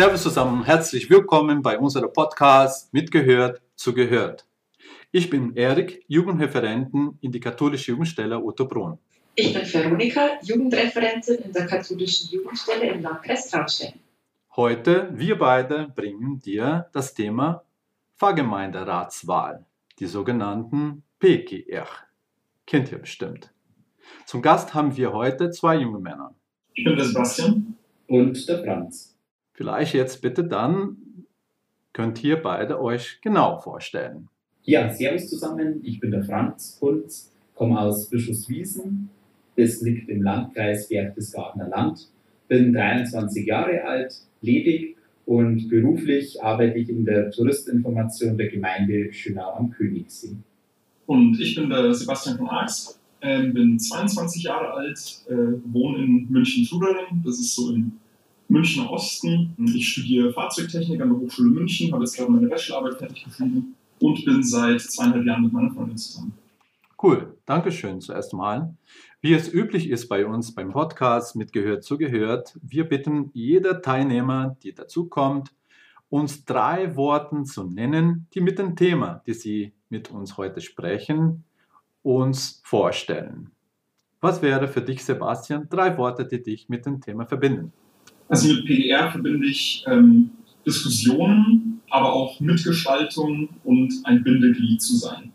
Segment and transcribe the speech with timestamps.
[0.00, 4.46] Servus zusammen, herzlich willkommen bei unserem Podcast Mitgehört, zugehört.
[5.12, 8.96] Ich bin Erik, Jugendreferenten in die katholische Jugendstelle Ottobrunn.
[9.34, 13.92] Ich bin Veronika, Jugendreferentin in der katholischen Jugendstelle im Landkreis Traunstein.
[14.56, 17.62] Heute, wir beide bringen dir das Thema
[18.16, 19.66] Pfarrgemeinderatswahl,
[19.98, 21.86] die sogenannten PGR.
[22.66, 23.52] Kennt ihr bestimmt.
[24.24, 26.34] Zum Gast haben wir heute zwei junge Männer.
[26.72, 27.76] Ich bin der Sebastian.
[28.06, 29.09] Und der Franz.
[29.60, 30.96] Vielleicht jetzt bitte dann
[31.92, 34.30] könnt ihr beide euch genau vorstellen.
[34.62, 39.10] Ja, Servus zusammen, ich bin der Franz Kunz, komme aus Bischofswiesen.
[39.58, 42.08] Das liegt im Landkreis Berchtesgadener Land.
[42.48, 49.56] Bin 23 Jahre alt, ledig und beruflich arbeite ich in der Touristinformation der Gemeinde Schönau
[49.56, 50.36] am Königssee.
[51.04, 55.34] Und ich bin der Sebastian von Arx, äh, bin 22 Jahre alt, äh,
[55.70, 57.92] wohne in München-Trudering, das ist so im
[58.50, 59.54] Münchner Osten.
[59.64, 64.24] Ich studiere Fahrzeugtechnik an der Hochschule München, habe jetzt gerade meine Bachelorarbeit fertig geschrieben und
[64.24, 66.32] bin seit zweieinhalb Jahren mit meiner Freundin zusammen.
[67.00, 68.74] Cool, Dankeschön zuerst mal.
[69.20, 74.56] Wie es üblich ist bei uns beim Podcast mit Gehört zugehört, wir bitten jeder Teilnehmer,
[74.64, 75.52] die dazukommt,
[76.08, 81.44] uns drei Worte zu nennen, die mit dem Thema, die sie mit uns heute sprechen,
[82.02, 83.52] uns vorstellen.
[84.20, 87.72] Was wäre für dich, Sebastian, drei Worte, die dich mit dem Thema verbinden?
[88.30, 90.30] Also mit PDR verbinde ich ähm,
[90.64, 95.32] Diskussionen, aber auch Mitgestaltung und ein Bindeglied zu sein.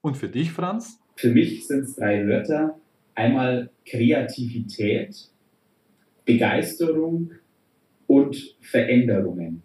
[0.00, 0.98] Und für dich, Franz?
[1.16, 2.78] Für mich sind es drei Wörter.
[3.14, 5.28] Einmal Kreativität,
[6.24, 7.32] Begeisterung
[8.06, 9.62] und Veränderungen.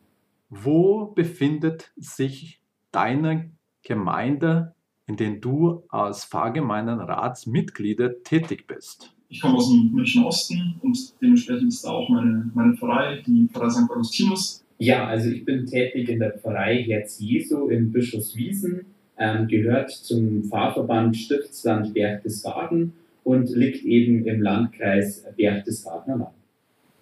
[0.50, 2.60] Wo befindet sich
[2.92, 4.76] deine Gemeinde,
[5.08, 9.13] in der du als Pfarrgemeindenratsmitglieder tätig bist?
[9.34, 13.48] Ich komme aus dem München Osten und dementsprechend ist da auch meine, meine Pfarrei, die
[13.52, 13.90] Pfarrei St.
[13.90, 14.64] Augustinus.
[14.78, 18.86] Ja, also ich bin tätig in der Pfarrei Herz Jesu in Bischofswiesen,
[19.18, 26.36] ähm, gehört zum Pfarrverband Stiftsland Berchtesgaden und liegt eben im Landkreis Berchtesgadener Land.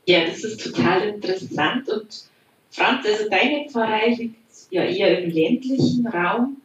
[0.07, 2.29] Ja, das ist total interessant und
[2.69, 4.37] Franz, also deine Pfarrei liegt
[4.69, 6.55] ja eher im ländlichen Raum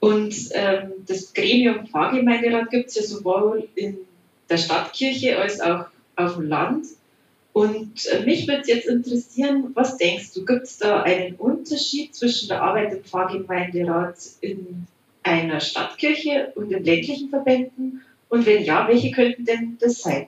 [0.00, 3.96] und ähm, das Gremium Pfarrgemeinderat gibt es ja sowohl in
[4.48, 5.86] der Stadtkirche als auch
[6.16, 6.86] auf dem Land.
[7.52, 12.48] Und äh, mich würde jetzt interessieren, was denkst du, gibt es da einen Unterschied zwischen
[12.48, 14.86] der Arbeit im Pfarrgemeinderat in
[15.22, 18.02] einer Stadtkirche und in ländlichen Verbänden?
[18.28, 20.26] Und wenn ja, welche könnten denn das sein?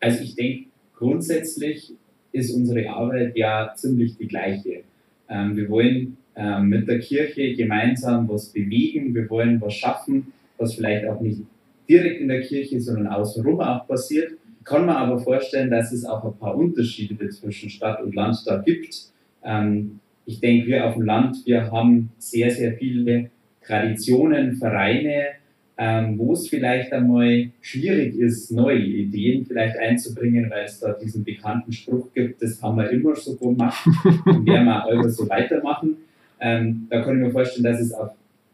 [0.00, 0.66] Also ich denke,
[0.96, 1.92] grundsätzlich
[2.32, 4.84] ist unsere Arbeit ja ziemlich die gleiche.
[5.28, 10.74] Ähm, wir wollen ähm, mit der Kirche gemeinsam was bewegen, wir wollen was schaffen, was
[10.74, 11.42] vielleicht auch nicht
[11.88, 14.32] direkt in der Kirche, sondern außenrum auch passiert.
[14.64, 18.58] Kann man aber vorstellen, dass es auch ein paar Unterschiede zwischen Stadt und Land da
[18.58, 19.10] gibt.
[19.44, 23.30] Ähm, ich denke, wir auf dem Land, wir haben sehr, sehr viele
[23.62, 25.34] Traditionen, Vereine,
[25.76, 31.24] ähm, wo es vielleicht einmal schwierig ist, neue Ideen vielleicht einzubringen, weil es da diesen
[31.24, 33.86] bekannten Spruch gibt, das haben wir immer so gemacht
[34.24, 35.96] und werden wir auch so weitermachen.
[36.40, 38.12] Ähm, da kann ich mir vorstellen, dass es auch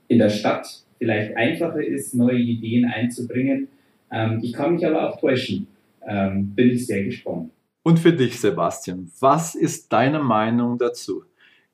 [0.08, 3.68] in der Stadt vielleicht einfacher ist, neue Ideen einzubringen.
[4.12, 5.66] Ähm, ich kann mich aber auch täuschen.
[6.06, 7.50] Ähm, bin ich sehr gespannt.
[7.82, 11.24] Und für dich, Sebastian, was ist deine Meinung dazu?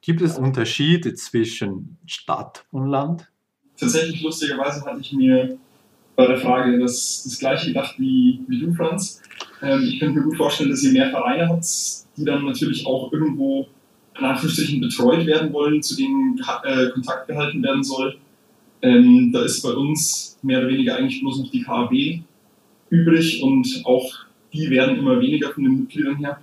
[0.01, 3.29] Gibt es Unterschiede zwischen Stadt und Land?
[3.77, 5.59] Tatsächlich, lustigerweise, hatte ich mir
[6.15, 9.21] bei der Frage das, das gleiche gedacht wie, wie du, Franz.
[9.61, 11.67] Ähm, ich könnte mir gut vorstellen, dass ihr mehr Vereine habt,
[12.17, 13.67] die dann natürlich auch irgendwo
[14.17, 18.17] in Anführungsstrichen betreut werden wollen, zu denen äh, Kontakt gehalten werden soll.
[18.83, 21.93] Ähm, da ist bei uns mehr oder weniger eigentlich bloß noch die KAB
[22.91, 26.41] übrig und auch die werden immer weniger von den Mitgliedern her.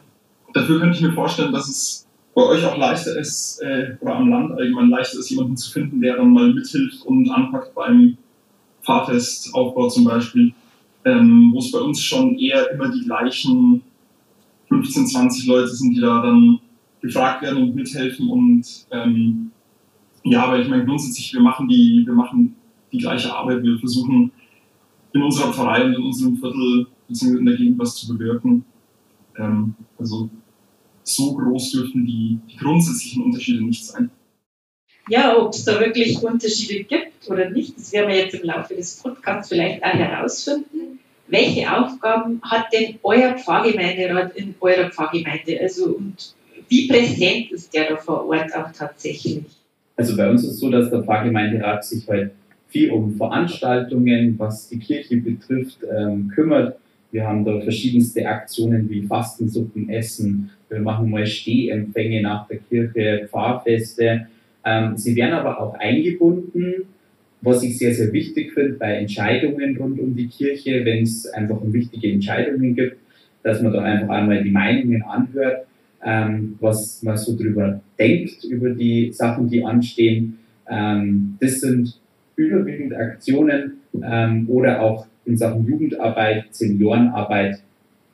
[0.53, 4.29] Dafür könnte ich mir vorstellen, dass es bei euch auch leichter ist, äh, oder am
[4.29, 8.17] Land allgemein leichter ist, jemanden zu finden, der dann mal mithilft und anpackt beim
[8.81, 10.53] Fahrtestaufbau zum Beispiel,
[11.05, 13.83] ähm, wo es bei uns schon eher immer die gleichen
[14.69, 16.59] 15, 20 Leute sind, die da dann
[17.01, 19.51] gefragt werden und mithelfen und ähm,
[20.23, 22.55] ja, aber ich meine grundsätzlich, wir machen die, wir machen
[22.91, 23.63] die gleiche Arbeit.
[23.63, 24.31] Wir versuchen
[25.13, 27.37] in unserer Pfarrei und in unserem Viertel bzw.
[27.37, 28.65] in der Gegend was zu bewirken.
[29.37, 30.29] Ähm, also
[31.03, 34.09] so groß dürften die, die grundsätzlichen Unterschiede nicht sein.
[35.09, 38.73] Ja, ob es da wirklich Unterschiede gibt oder nicht, das werden wir jetzt im Laufe
[38.73, 40.99] des Podcasts vielleicht auch herausfinden.
[41.27, 45.59] Welche Aufgaben hat denn euer Pfarrgemeinderat in eurer Pfarrgemeinde?
[45.59, 46.33] Also und
[46.69, 49.43] wie präsent ist der da vor Ort auch tatsächlich?
[49.95, 52.31] Also bei uns ist es so, dass der Pfarrgemeinderat sich halt
[52.67, 56.77] viel um Veranstaltungen, was die Kirche betrifft, ähm, kümmert.
[57.11, 60.49] Wir haben da verschiedenste Aktionen wie Fastensuppen, Essen.
[60.69, 64.25] Wir machen mal Stehempfänge nach der Kirche, Pfarrfeste.
[64.65, 66.85] Ähm, sie werden aber auch eingebunden,
[67.41, 71.61] was ich sehr, sehr wichtig finde bei Entscheidungen rund um die Kirche, wenn es einfach
[71.61, 72.97] um wichtige Entscheidungen gibt,
[73.43, 75.67] dass man da einfach einmal die Meinungen anhört,
[76.05, 80.39] ähm, was man so drüber denkt, über die Sachen, die anstehen.
[80.69, 81.99] Ähm, das sind
[82.35, 87.61] überwiegend Aktionen ähm, oder auch in Sachen Jugendarbeit, Seniorenarbeit,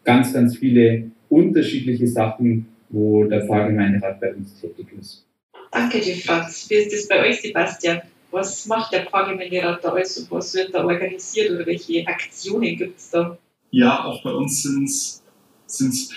[0.03, 5.25] ganz, ganz viele unterschiedliche Sachen, wo der Pfarrgemeinderat bei uns tätig ist.
[5.71, 6.67] Danke dir, Franz.
[6.69, 8.01] Wie ist das bei euch, Sebastian?
[8.31, 12.99] Was macht der Pfarrgemeinderat da alles und was wird da organisiert oder welche Aktionen gibt
[12.99, 13.37] es da?
[13.71, 15.23] Ja, auch bei uns sind es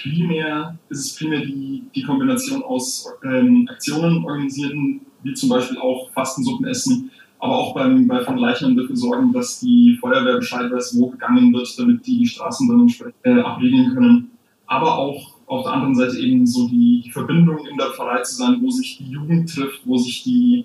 [0.02, 6.10] primär, ist es primär die, die Kombination aus ähm, Aktionen organisieren, wie zum Beispiel auch
[6.12, 10.96] Fastensuppen essen, aber auch beim, bei Von Leichnam dafür sorgen, dass die Feuerwehr Bescheid weiß,
[10.96, 14.30] wo gegangen wird, damit die die Straßen dann entsprechend äh, abriegeln können.
[14.66, 18.36] Aber auch auf der anderen Seite eben so die, die Verbindung in der Pfarrei zu
[18.36, 20.64] sein, wo sich die Jugend trifft, wo sich die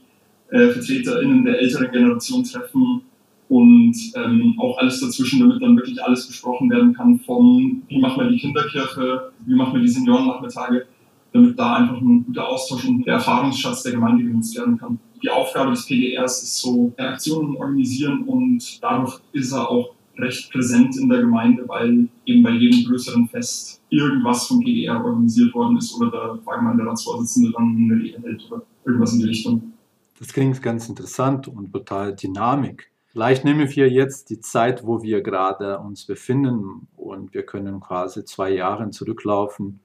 [0.51, 3.01] äh, VertreterInnen der älteren Generation treffen
[3.49, 8.21] und ähm, auch alles dazwischen, damit dann wirklich alles besprochen werden kann von wie machen
[8.21, 10.85] wir die Kinderkirche, wie machen wir die Seniorennachmittage,
[11.33, 14.99] damit da einfach ein guter Austausch und der Erfahrungsschatz der Gemeinde genutzt werden kann.
[15.23, 20.97] Die Aufgabe des PGRs ist so Aktionen organisieren und dadurch ist er auch recht präsent
[20.97, 25.95] in der Gemeinde, weil eben bei jedem größeren Fest irgendwas vom PGR organisiert worden ist
[25.95, 29.73] oder der Pfarrgemeinderatsvorsitzende dann eine Rede hält oder irgendwas in die Richtung.
[30.19, 32.89] Das klingt ganz interessant und total dynamisch.
[33.07, 38.25] Vielleicht nehmen wir jetzt die Zeit, wo wir gerade uns befinden und wir können quasi
[38.25, 39.80] zwei Jahre zurücklaufen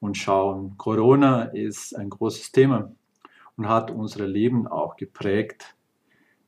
[0.00, 0.76] und schauen.
[0.76, 2.92] Corona ist ein großes Thema
[3.56, 5.74] und hat unser Leben auch geprägt.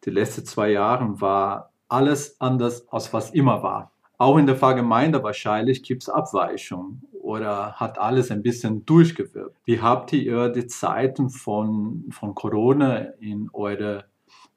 [0.04, 3.90] Die letzten zwei Jahre war alles anders, als was immer war.
[4.18, 9.56] Auch in der Pfarrgemeinde wahrscheinlich gibt es Abweichungen oder hat alles ein bisschen durchgewirkt.
[9.64, 14.04] Wie habt ihr die Zeiten von, von Corona in eure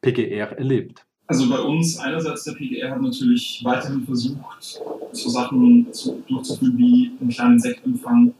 [0.02, 1.06] PGR erlebt?
[1.32, 4.82] Also bei uns einerseits der PGR hat natürlich weiterhin versucht,
[5.14, 8.34] so Sachen zu, durchzuführen wie einen kleinen Sektempfang,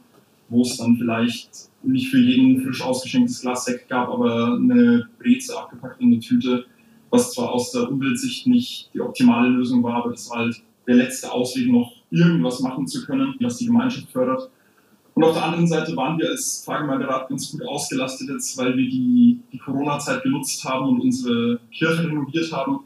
[0.50, 5.56] wo es dann vielleicht nicht für jeden frisch ausgeschenktes Glas Sekt gab, aber eine Breze
[5.56, 6.66] abgepackt in eine Tüte,
[7.08, 10.96] was zwar aus der Umweltsicht nicht die optimale Lösung war, aber das war halt der
[10.96, 14.50] letzte Ausweg, noch irgendwas machen zu können, was die Gemeinschaft fördert.
[15.14, 18.88] Und auf der anderen Seite waren wir als Pfarrgemeinderat ganz gut ausgelastet jetzt, weil wir
[18.88, 22.80] die, die Corona-Zeit genutzt haben und unsere Kirche renoviert haben.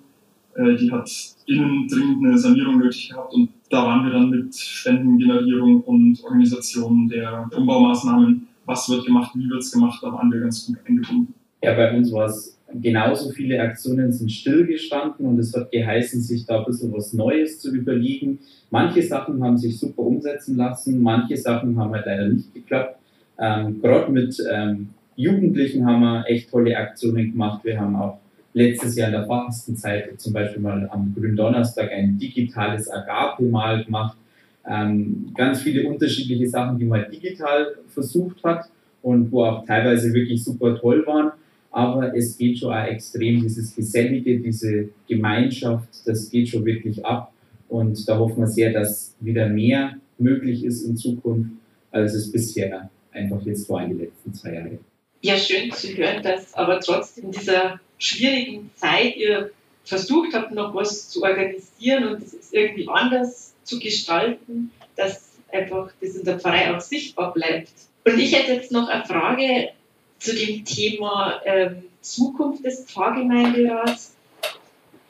[0.55, 1.11] Äh, die hat
[1.47, 7.09] innen dringend eine Sanierung nötig gehabt und da waren wir dann mit Spendengenerierung und Organisation
[7.09, 11.35] der Umbaumaßnahmen, was wird gemacht, wie wird es gemacht, da waren wir ganz gut eingebunden.
[11.63, 16.47] Ja, bei uns war es genauso viele Aktionen sind stillgestanden und es hat geheißen, sich
[16.47, 18.41] da ein bisschen was Neues zu überlegen.
[18.71, 22.99] Manche Sachen haben sich super umsetzen lassen, manche Sachen haben halt leider nicht geklappt.
[23.39, 27.65] Ähm, Gerade mit ähm, Jugendlichen haben wir echt tolle Aktionen gemacht.
[27.65, 28.19] Wir haben auch
[28.53, 34.17] letztes Jahr in der Fastenzeit zum Beispiel mal am Gründonnerstag ein digitales Agape-Mal gemacht.
[34.69, 38.65] Ähm, ganz viele unterschiedliche Sachen, die man digital versucht hat
[39.03, 41.33] und wo auch teilweise wirklich super toll waren
[41.77, 47.35] aber es geht schon auch extrem, dieses Gesellige, diese Gemeinschaft, das geht schon wirklich ab.
[47.69, 51.51] Und da hoffen wir sehr, dass wieder mehr möglich ist in Zukunft,
[51.91, 54.79] als es bisher einfach jetzt war in den letzten zwei Jahren.
[55.21, 59.51] Ja, schön zu hören, dass aber trotzdem in dieser schwierigen Zeit ihr
[59.85, 66.17] versucht habt, noch was zu organisieren und es irgendwie anders zu gestalten, dass einfach das
[66.17, 67.69] in der Pfarrei auch sichtbar bleibt.
[68.07, 69.73] Und ich hätte jetzt noch eine Frage
[70.19, 74.15] zu dem Thema ähm, Zukunft des Pfarrgemeinderats.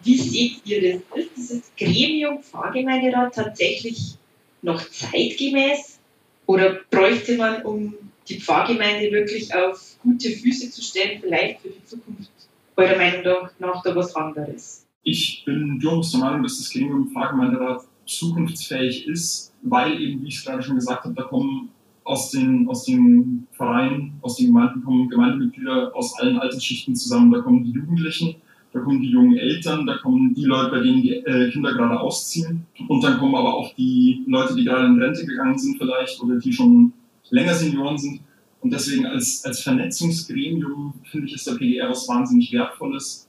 [0.02, 1.18] Wie seht ihr das?
[1.18, 4.16] Ist dieses Gremium Pfarrgemeinderat tatsächlich
[4.62, 5.98] noch zeitgemäß?
[6.46, 7.94] Oder bräuchte man, um
[8.28, 12.30] die Pfarrgemeinde wirklich auf gute Füße zu stellen, vielleicht für die Zukunft
[12.76, 14.86] eurer Meinung nach da was anderes?
[15.02, 20.38] Ich bin durchaus der Meinung, dass das Gremium Pfarrgemeinderat zukunftsfähig ist, weil eben, wie ich
[20.38, 21.70] es gerade schon gesagt habe, da kommen
[22.06, 27.32] aus den, aus den Vereinen, aus den Gemeinden kommen Gemeindemitglieder aus allen Altersschichten zusammen.
[27.32, 28.36] Da kommen die Jugendlichen,
[28.72, 31.98] da kommen die jungen Eltern, da kommen die Leute, bei denen die äh, Kinder gerade
[31.98, 32.64] ausziehen.
[32.86, 36.38] Und dann kommen aber auch die Leute, die gerade in Rente gegangen sind vielleicht oder
[36.38, 36.92] die schon
[37.30, 38.20] länger Senioren sind.
[38.60, 43.28] Und deswegen als, als Vernetzungsgremium finde ich, ist der PGR was wahnsinnig Wertvolles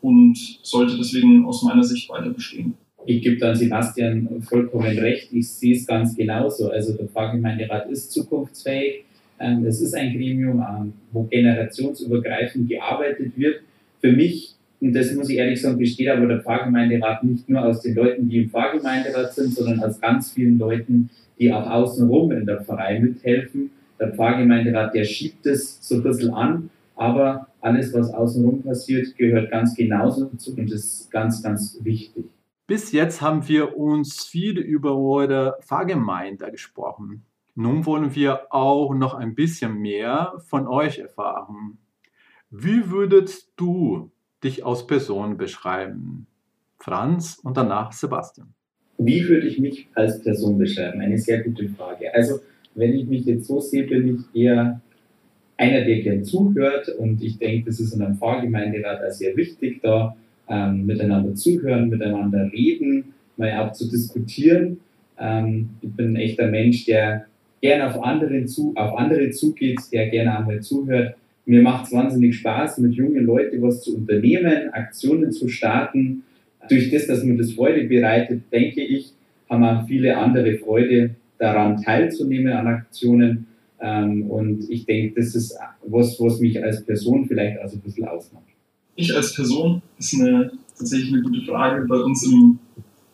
[0.00, 2.74] und sollte deswegen aus meiner Sicht weiter bestehen.
[3.06, 5.32] Ich gebe dann Sebastian vollkommen recht.
[5.32, 6.70] Ich sehe es ganz genauso.
[6.70, 9.04] Also der Pfarrgemeinderat ist zukunftsfähig.
[9.38, 13.60] Ähm, es ist ein Gremium, ähm, wo generationsübergreifend gearbeitet wird.
[14.00, 17.80] Für mich, und das muss ich ehrlich sagen, besteht aber der Pfarrgemeinderat nicht nur aus
[17.80, 22.44] den Leuten, die im Pfarrgemeinderat sind, sondern aus ganz vielen Leuten, die auch außenrum in
[22.44, 23.70] der Pfarrei mithelfen.
[24.00, 29.50] Der Pfarrgemeinderat, der schiebt es so ein bisschen an, aber alles, was außenrum passiert, gehört
[29.50, 32.24] ganz genauso dazu und ist ganz, ganz wichtig.
[32.66, 37.22] Bis jetzt haben wir uns viel über eure Pfarrgemeinde gesprochen.
[37.54, 41.78] Nun wollen wir auch noch ein bisschen mehr von euch erfahren.
[42.50, 44.10] Wie würdest du
[44.42, 46.26] dich als Person beschreiben?
[46.78, 48.52] Franz und danach Sebastian.
[48.98, 51.00] Wie würde ich mich als Person beschreiben?
[51.00, 52.12] Eine sehr gute Frage.
[52.14, 52.40] Also,
[52.74, 54.80] wenn ich mich jetzt so sehe, bin ich eher
[55.56, 59.80] einer, der gern zuhört und ich denke, das ist in einem Pfarrgemeinderat auch sehr wichtig,
[59.82, 60.16] da
[60.48, 64.78] ähm, miteinander zuhören, miteinander reden, mal auch zu diskutieren.
[65.18, 67.26] Ähm, ich bin ein echter Mensch, der
[67.60, 71.16] gerne auf, zu, auf andere zugeht, der gerne einmal zuhört.
[71.46, 76.22] Mir macht es wahnsinnig Spaß, mit jungen Leuten was zu unternehmen, Aktionen zu starten.
[76.68, 79.12] Durch das, dass mir das Freude bereitet, denke ich,
[79.48, 83.46] haben auch viele andere Freude daran teilzunehmen an Aktionen.
[83.80, 87.80] Ähm, und ich denke, das ist was, was mich als Person vielleicht auch so ein
[87.80, 88.55] bisschen ausmacht.
[88.96, 91.86] Ich als Person ist eine, tatsächlich eine gute Frage.
[91.86, 92.58] Bei uns im,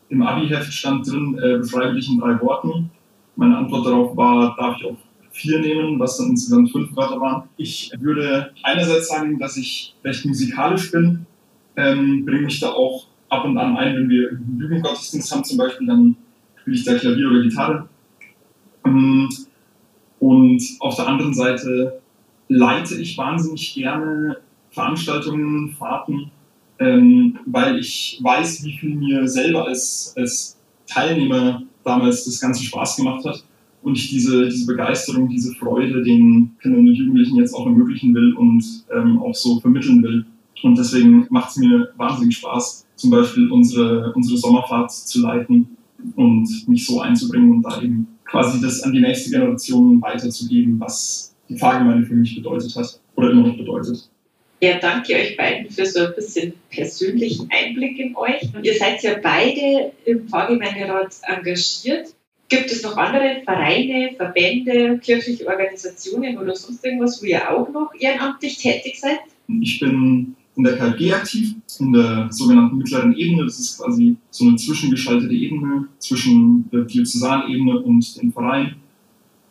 [0.07, 2.89] im Abi-Heft stand drin, äh, beschreibe dich in drei Worten.
[3.35, 4.97] Meine Antwort darauf war, darf ich auch
[5.31, 7.49] vier nehmen, was dann insgesamt fünf Wörter waren.
[7.57, 11.25] Ich würde einerseits sagen, dass ich recht musikalisch bin,
[11.75, 15.57] ähm, bringe mich da auch ab und an ein, wenn wir einen Jugendgottesdienst haben zum
[15.57, 16.15] Beispiel, dann
[16.61, 17.89] spiele ich da Klavier oder Gitarre.
[18.85, 19.27] Ähm,
[20.19, 21.99] und auf der anderen Seite
[22.47, 24.37] leite ich wahnsinnig gerne
[24.73, 26.31] Veranstaltungen, Fahrten,
[26.79, 32.97] ähm, weil ich weiß, wie viel mir selber als, als Teilnehmer damals das Ganze Spaß
[32.97, 33.43] gemacht hat
[33.83, 38.33] und ich diese, diese Begeisterung, diese Freude den Kindern und Jugendlichen jetzt auch ermöglichen will
[38.33, 38.63] und
[38.95, 40.25] ähm, auch so vermitteln will.
[40.63, 45.67] Und deswegen macht es mir wahnsinnig Spaß, zum Beispiel unsere, unsere Sommerfahrt zu leiten
[46.15, 51.35] und mich so einzubringen und da eben quasi das an die nächste Generation weiterzugeben, was
[51.49, 54.09] die Pfarrgemeinde für mich bedeutet hat oder immer noch bedeutet.
[54.63, 58.43] Ja, danke euch beiden für so ein bisschen persönlichen Einblick in euch.
[58.61, 62.15] Ihr seid ja beide im Pfarrgemeinderat engagiert.
[62.47, 67.91] Gibt es noch andere Vereine, Verbände, kirchliche Organisationen oder sonst irgendwas, wo ihr auch noch
[67.99, 69.19] ehrenamtlich tätig seid?
[69.49, 73.43] Ich bin in der KfG aktiv, in der sogenannten mittleren Ebene.
[73.43, 78.75] Das ist quasi so eine zwischengeschaltete Ebene zwischen der Diözesanebene und dem Verein.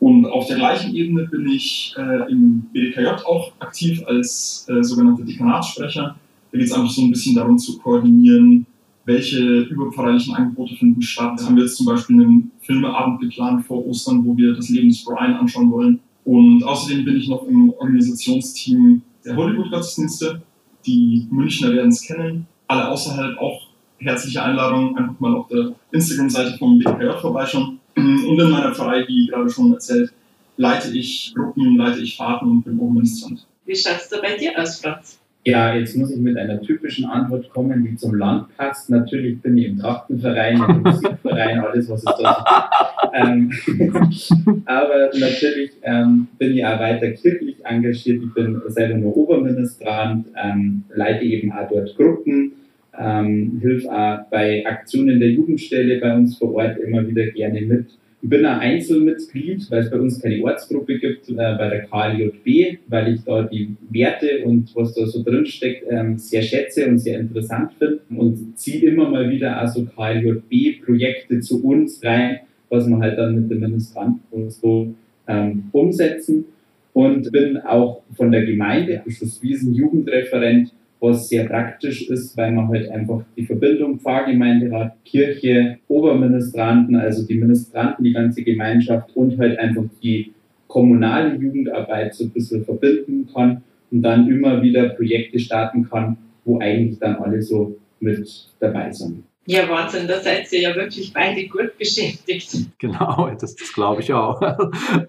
[0.03, 5.23] Und auf der gleichen Ebene bin ich äh, im BDKJ auch aktiv als äh, sogenannter
[5.23, 6.17] Dekanatssprecher.
[6.51, 8.67] Da geht es einfach so ein bisschen darum zu koordinieren,
[9.05, 11.35] welche überpfarrlichen Angebote finden statt.
[11.39, 14.89] Da haben wir jetzt zum Beispiel einen Filmeabend geplant vor Ostern, wo wir das Leben
[14.89, 16.01] des Brian anschauen wollen.
[16.25, 20.43] Und außerdem bin ich noch im Organisationsteam der Hollywood-Gottesdienste.
[20.85, 22.49] Die Münchner werden es kennen.
[22.67, 23.69] Alle außerhalb auch
[23.99, 27.79] herzliche Einladung, einfach mal auf der Instagram-Seite vom BDKJ vorbeischauen.
[27.97, 30.13] Und in meiner Pfarrei, wie gerade schon erzählt,
[30.57, 33.47] leite ich Gruppen, leite ich Fahrten und bin Oberministrant.
[33.65, 35.19] Wie schaut es da bei dir aus, Franz?
[35.45, 38.89] Ja, jetzt muss ich mit einer typischen Antwort kommen, die zum Land passt.
[38.91, 42.71] Natürlich bin ich im Trachtenverein, im Musikverein, alles, was es da
[43.03, 43.13] gibt.
[43.13, 48.23] Ähm, aber natürlich ähm, bin ich auch weiter kirchlich engagiert.
[48.23, 52.53] Ich bin selber nur Oberministrant, ähm, leite eben auch dort Gruppen,
[52.99, 57.87] ähm, hilf auch bei Aktionen der Jugendstelle bei uns vor Ort immer wieder gerne mit.
[58.25, 62.79] Ich bin ein Einzelmitglied, weil es bei uns keine Ortsgruppe gibt, äh, bei der KLJB,
[62.87, 67.01] weil ich da die Werte und was da so drin steckt ähm, sehr schätze und
[67.01, 72.99] sehr interessant finde und ziehe immer mal wieder also KLJB-Projekte zu uns rein, was wir
[72.99, 74.95] halt dann mit den Ministranten und so
[75.27, 76.45] ähm, umsetzen
[76.93, 80.73] und bin auch von der Gemeinde Bischofswiesen Jugendreferent
[81.03, 87.35] was sehr praktisch ist, weil man halt einfach die Verbindung Pfarrgemeinderat, Kirche, Oberministranten, also die
[87.35, 90.33] Ministranten, die ganze Gemeinschaft und halt einfach die
[90.69, 96.61] kommunale Jugendarbeit so ein bisschen verbinden kann und dann immer wieder Projekte starten kann, wo
[96.61, 99.25] eigentlich dann alle so mit dabei sind.
[99.47, 102.55] Ja, Wahnsinn, da seid ihr ja wirklich beide gut beschäftigt.
[102.79, 104.41] Genau, das, das glaube ich auch.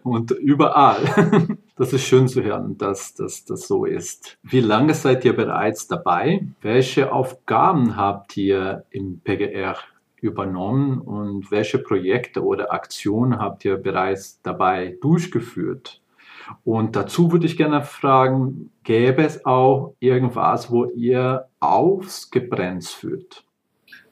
[0.04, 0.98] Und überall.
[1.76, 4.38] Das ist schön zu hören, dass das so ist.
[4.44, 6.46] Wie lange seid ihr bereits dabei?
[6.62, 9.76] Welche Aufgaben habt ihr im PGR
[10.22, 16.00] übernommen und welche Projekte oder Aktionen habt ihr bereits dabei durchgeführt?
[16.64, 23.44] Und dazu würde ich gerne fragen, gäbe es auch irgendwas, wo ihr ausgebremst fühlt?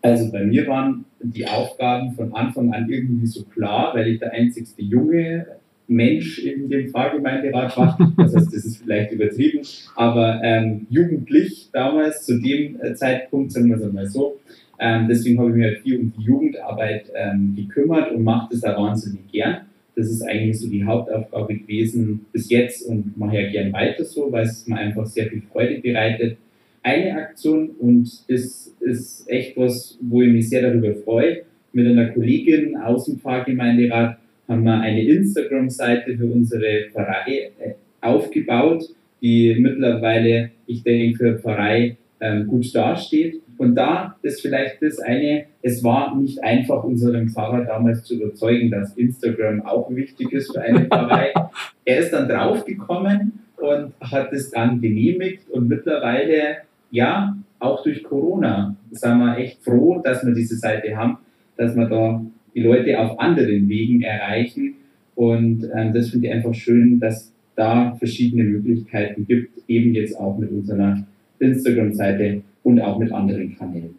[0.02, 4.32] Also bei mir waren die Aufgaben von Anfang an irgendwie so klar, weil ich der
[4.32, 5.61] einzigste junge
[5.92, 8.14] Mensch in dem Pfarrgemeinderat war.
[8.18, 9.62] Das heißt, das ist vielleicht übertrieben,
[9.96, 14.40] aber ähm, jugendlich damals zu dem äh, Zeitpunkt, sagen wir es einmal so.
[14.80, 18.62] Ähm, deswegen habe ich mich halt viel um die Jugendarbeit ähm, gekümmert und mache das
[18.62, 19.62] da wahnsinnig gern.
[19.96, 24.32] Das ist eigentlich so die Hauptaufgabe gewesen bis jetzt und mache ja gern weiter so,
[24.32, 26.38] weil es mir einfach sehr viel Freude bereitet.
[26.82, 31.44] Eine Aktion und das ist echt was, wo ich mich sehr darüber freue.
[31.74, 34.18] Mit einer Kollegin aus dem Pfarrgemeinderat
[34.52, 38.84] haben wir eine Instagram-Seite für unsere Pfarrei äh, aufgebaut,
[39.22, 43.42] die mittlerweile, ich denke, für Pfarrei ähm, gut dasteht.
[43.58, 48.72] Und da ist vielleicht das eine, es war nicht einfach, unseren Pfarrer damals zu überzeugen,
[48.72, 51.34] dass Instagram auch wichtig ist für eine Pfarrei.
[51.86, 56.58] er ist dann draufgekommen und hat es dann genehmigt und mittlerweile,
[56.90, 61.20] ja, auch durch Corona, sind wir echt froh, dass wir diese Seite haben,
[61.56, 62.22] dass wir da
[62.54, 64.76] die Leute auf anderen Wegen erreichen.
[65.16, 70.38] Und ähm, das finde ich einfach schön, dass da verschiedene Möglichkeiten gibt, eben jetzt auch
[70.38, 71.06] mit unserer
[71.40, 73.96] Instagram-Seite und auch mit anderen Kanälen.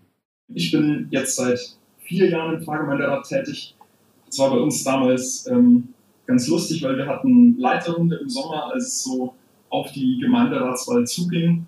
[0.54, 1.59] Ich bin jetzt seit
[1.99, 3.75] vier Jahren im Pfarrgemeinderat tätig.
[4.26, 5.88] Das war bei uns damals ähm,
[6.26, 9.35] ganz lustig, weil wir hatten Leiterrunde im Sommer, als es so
[9.68, 11.66] auf die Gemeinderatswahl zuging.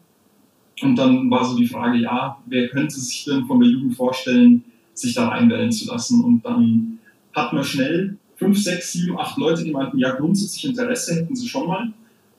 [0.82, 4.64] Und dann war so die Frage, ja, wer könnte sich denn von der Jugend vorstellen,
[4.94, 6.24] sich da reinwählen zu lassen?
[6.24, 6.98] Und dann
[7.34, 11.48] hatten wir schnell fünf, sechs, sieben, acht Leute, die meinten, ja, grundsätzlich Interesse hätten sie
[11.48, 11.92] schon mal.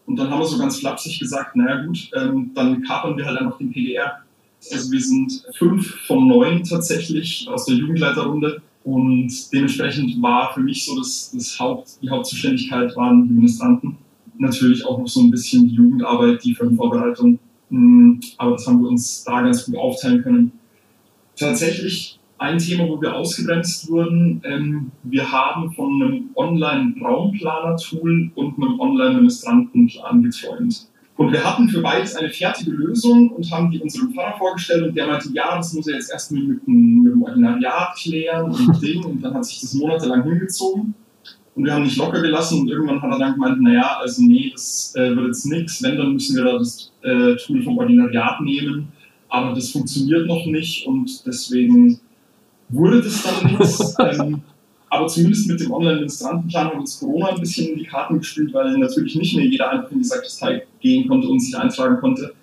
[0.05, 3.39] Und dann haben wir so ganz flapsig gesagt, naja gut, ähm, dann kapern wir halt
[3.39, 4.19] einfach den PDR.
[4.71, 10.85] Also wir sind fünf von neun tatsächlich aus der Jugendleiterrunde und dementsprechend war für mich
[10.85, 13.97] so das, das Haupt, die Hauptzuständigkeit waren die Ministranten.
[14.37, 17.39] Natürlich auch noch so ein bisschen die Jugendarbeit, die Firmenvorbereitung.
[17.69, 20.51] Mm, aber das haben wir uns da ganz gut aufteilen können.
[21.35, 24.41] Tatsächlich ein Thema, wo wir ausgebremst wurden.
[24.43, 30.87] Ähm, wir haben von einem Online-Raumplaner-Tool und einem Online-Ministrantenplan geträumt.
[31.17, 34.97] Und wir hatten für beides eine fertige Lösung und haben die unserem Pfarrer vorgestellt und
[34.97, 39.03] der meinte, ja, das muss er jetzt erstmal mit, mit dem Ordinariat klären und Ding.
[39.05, 40.93] Und dann hat sich das monatelang hingezogen.
[41.55, 44.49] Und wir haben nicht locker gelassen und irgendwann hat er dann gemeint, naja, also nee,
[44.51, 45.81] das äh, wird jetzt nichts.
[45.81, 48.89] Wenn, dann müssen wir da das äh, Tool vom Ordinariat nehmen.
[49.29, 52.01] Aber das funktioniert noch nicht und deswegen
[52.75, 53.95] wurde das dann nichts.
[53.99, 54.41] ähm,
[54.89, 58.77] aber zumindest mit dem Online-Ministrantenplan hat uns Corona ein bisschen in die Karten gespielt, weil
[58.77, 62.33] natürlich nicht mehr jeder einfach in die Sakristei gehen konnte und sich eintragen konnte.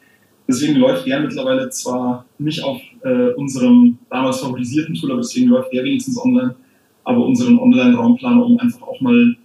[0.49, 5.73] Deswegen läuft der mittlerweile zwar nicht auf äh, unserem damals favorisierten Tool, aber deswegen läuft
[5.73, 6.55] der wenigstens online,
[7.05, 9.37] aber unseren Online-Raumplaner, um einfach auch mal,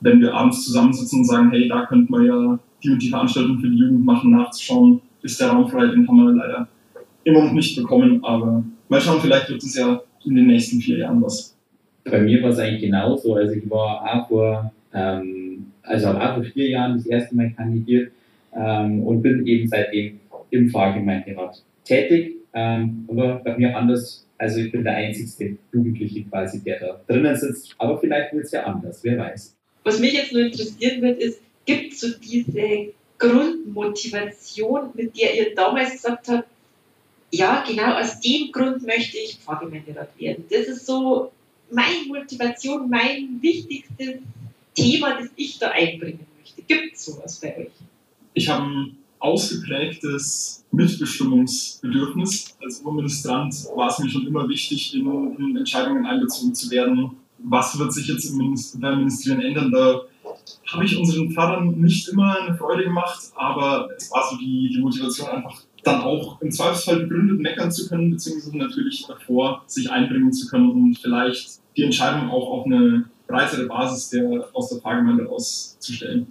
[0.00, 3.58] wenn wir abends zusammensitzen und sagen, hey, da könnten wir ja die und die Veranstaltung
[3.58, 6.68] für die Jugend machen, nachzuschauen, ist der Raum frei, den haben wir leider
[7.24, 10.98] immer noch nicht bekommen, aber mal schauen, vielleicht wird es ja in den nächsten vier
[10.98, 11.56] Jahren was.
[12.04, 13.34] Bei mir war es eigentlich genauso.
[13.34, 18.12] Also ich war auch vor, ähm, also auch vor vier Jahren das erste Mal kandidiert
[18.54, 22.36] ähm, und bin eben seitdem im Pfarrgemeinderat tätig.
[22.54, 27.36] Ähm, aber bei mir anders, also ich bin der einzigste Jugendliche quasi, der da drinnen
[27.36, 27.74] sitzt.
[27.78, 29.54] Aber vielleicht wird es ja anders, wer weiß.
[29.84, 35.54] Was mich jetzt nur interessieren wird, ist, gibt es so diese Grundmotivation, mit der ihr
[35.54, 36.48] damals gesagt habt,
[37.30, 40.44] ja, genau aus dem Grund möchte ich Pfarrgemeinderat werden.
[40.50, 41.32] Das ist so
[41.70, 44.20] meine Motivation, mein wichtigstes
[44.74, 46.62] Thema, das ich da einbringen möchte.
[46.62, 47.72] Gibt es sowas bei euch?
[48.34, 52.56] Ich habe ein ausgeprägtes Mitbestimmungsbedürfnis.
[52.62, 57.10] Als Oberministrant war es mir schon immer wichtig, in, in Entscheidungen einbezogen zu werden.
[57.38, 59.70] Was wird sich jetzt im Ministerium ändern?
[59.70, 60.02] Da
[60.72, 64.80] habe ich unseren Pfarrern nicht immer eine Freude gemacht, aber es war so die, die
[64.80, 70.32] Motivation einfach dann auch im Zweifelsfall begründet meckern zu können, beziehungsweise natürlich davor sich einbringen
[70.32, 75.28] zu können und vielleicht die Entscheidung auch auf eine breitere Basis der, aus der Pfarrgemeinde
[75.28, 76.28] auszustellen.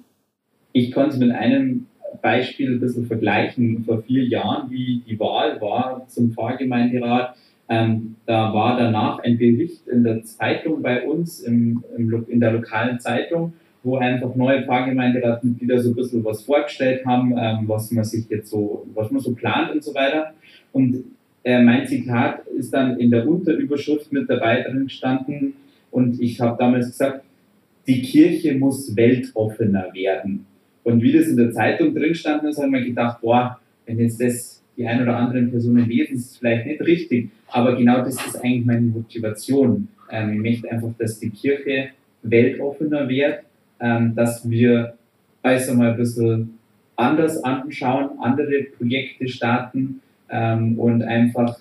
[0.74, 1.88] Ich konnte mit einem
[2.22, 3.84] Beispiel ein bisschen vergleichen.
[3.86, 7.36] Vor vier Jahren, wie die Wahl war zum Pfarrgemeinderat,
[7.70, 12.54] ähm, da war danach ein Bericht in der Zeitung bei uns, im, im, in der
[12.54, 13.54] lokalen Zeitung,
[13.88, 18.50] wo einfach neue Pfarrgemeinderatsmitglieder so ein bisschen was vorgestellt haben, ähm, was man sich jetzt
[18.50, 20.34] so, was man so plant und so weiter.
[20.74, 21.06] Und
[21.44, 25.54] äh, mein Zitat ist dann in der Unterüberschrift mit dabei drin gestanden
[25.90, 27.24] und ich habe damals gesagt,
[27.88, 30.46] die Kirche muss weltoffener werden.
[30.84, 34.00] Und wie das in der Zeitung drin stand, ist, habe ich mir gedacht, boah, wenn
[34.00, 37.30] jetzt das die ein oder anderen Personen lesen, ist es vielleicht nicht richtig.
[37.48, 39.88] Aber genau das ist eigentlich meine Motivation.
[40.12, 41.90] Ähm, ich möchte einfach, dass die Kirche
[42.22, 43.40] weltoffener wird
[43.80, 44.94] ähm, dass wir
[45.44, 46.58] alles einmal ein bisschen
[46.96, 51.58] anders anschauen, andere Projekte starten ähm, und einfach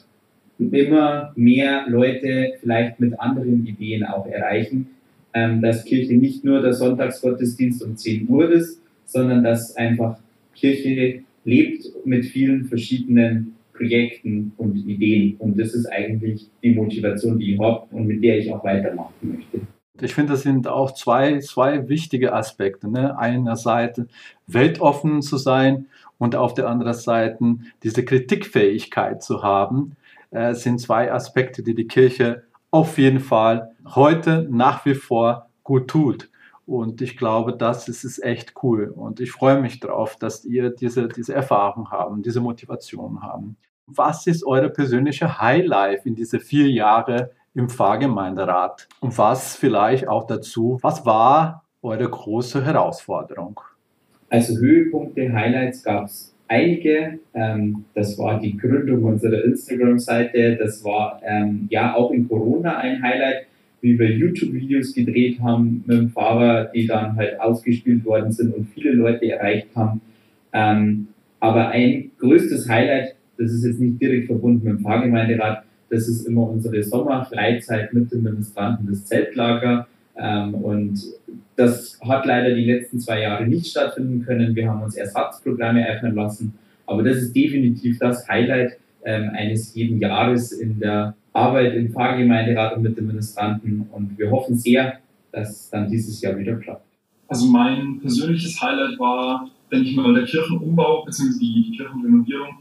[0.59, 4.89] immer mehr Leute vielleicht mit anderen Ideen auch erreichen,
[5.35, 10.19] ähm, dass Kirche nicht nur der Sonntagsgottesdienst um 10 Uhr ist, sondern dass einfach
[10.55, 15.37] Kirche lebt mit vielen verschiedenen Projekten und Ideen.
[15.39, 19.13] Und das ist eigentlich die Motivation, die ich habe und mit der ich auch weitermachen
[19.23, 19.61] möchte.
[20.01, 22.89] Ich finde, das sind auch zwei, zwei wichtige Aspekte.
[22.89, 23.19] Ne?
[23.19, 24.01] Einerseits
[24.47, 25.87] weltoffen zu sein
[26.19, 29.97] und auf der anderen Seite diese Kritikfähigkeit zu haben,
[30.31, 35.89] äh, sind zwei Aspekte, die die Kirche auf jeden Fall heute nach wie vor gut
[35.89, 36.31] tut.
[36.67, 38.93] Und ich glaube, das ist, ist echt cool.
[38.95, 43.57] Und ich freue mich darauf, dass ihr diese, diese Erfahrung haben, diese Motivation haben.
[43.87, 48.87] Was ist eure persönliche Highlight in diese vier Jahre im Pfarrgemeinderat?
[49.01, 53.61] Und was vielleicht auch dazu, was war eure große Herausforderung?
[54.29, 57.19] Also Höhepunkte, Highlights gab es einige.
[57.35, 60.57] Ähm, das war die Gründung unserer Instagram-Seite.
[60.57, 63.47] Das war ähm, ja auch in Corona ein Highlight,
[63.81, 68.69] wie wir YouTube-Videos gedreht haben mit dem Fahrer, die dann halt ausgespielt worden sind und
[68.69, 70.01] viele Leute erreicht haben.
[70.53, 71.09] Ähm,
[71.41, 76.27] aber ein größtes Highlight, das ist jetzt nicht direkt verbunden mit dem Pfarrgemeinderat, das ist
[76.27, 79.87] immer unsere Sommerfreizeit mit den Ministranten, das Zeltlager.
[80.17, 81.01] Ähm, und
[81.57, 84.55] das hat leider die letzten zwei Jahre nicht stattfinden können.
[84.55, 86.55] Wir haben uns Ersatzprogramme eröffnen lassen.
[86.87, 92.77] Aber das ist definitiv das Highlight ähm, eines jeden Jahres in der Arbeit im Pfarrgemeinderat
[92.77, 93.89] und mit den Ministranten.
[93.93, 94.99] Und wir hoffen sehr,
[95.33, 96.87] dass es dann dieses Jahr wieder klappt.
[97.29, 101.39] Also mein persönliches Highlight war, denke ich mal, der Kirchenumbau bzw.
[101.41, 102.59] die Kirchenrenovierung,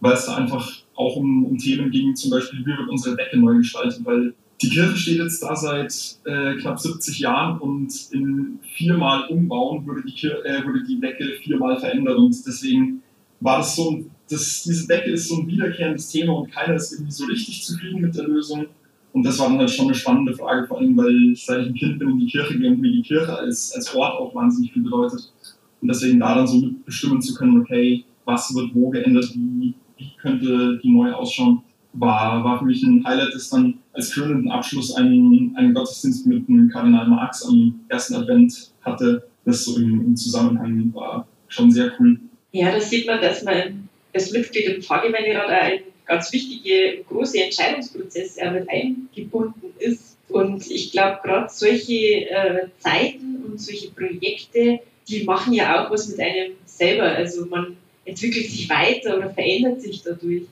[0.00, 3.38] weil es da einfach auch um, um Themen ging, zum Beispiel, wie wird unsere Decke
[3.38, 8.58] neu gestaltet, weil die Kirche steht jetzt da seit äh, knapp 70 Jahren und in
[8.76, 13.02] viermal umbauen würde die, Kirche, äh, würde die Decke viermal verändert und deswegen
[13.38, 16.92] war das so ein, das, diese Decke ist so ein wiederkehrendes Thema und keiner ist
[16.92, 18.66] irgendwie so richtig zufrieden mit der Lösung.
[19.12, 21.74] Und das war dann halt schon eine spannende Frage, vor allem, weil seit ich ein
[21.74, 24.72] Kind bin in die Kirche gehe und mir die Kirche als, als Ort auch wahnsinnig
[24.72, 25.32] viel bedeutet.
[25.80, 30.12] Und deswegen da dann so bestimmen zu können, okay, was wird wo geändert, wie, wie
[30.20, 34.94] könnte die neu ausschauen war, war für mich ein Highlight, ist dann als krönenden Abschluss
[34.94, 39.28] einen, einen Gottesdienst mit dem Kardinal Marx am ersten Advent hatte.
[39.44, 42.20] Das so im, im Zusammenhang war schon sehr cool.
[42.52, 48.50] Ja, da sieht man, dass man als Mitglied im Pfarrgemeinderat ein ganz wichtige, große Entscheidungsprozesse
[48.50, 50.16] mit eingebunden ist.
[50.28, 56.08] Und ich glaube, gerade solche äh, Zeiten und solche Projekte, die machen ja auch was
[56.08, 57.04] mit einem selber.
[57.04, 57.76] Also man
[58.08, 60.42] entwickelt sich weiter oder verändert sich dadurch.